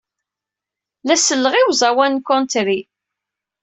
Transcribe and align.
La 1.07 1.15
selleɣ 1.17 1.53
i 1.55 1.61
uẓawan 1.67 2.13
n 2.21 2.23
country. 2.27 2.79